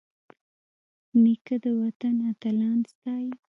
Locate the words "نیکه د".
1.23-1.65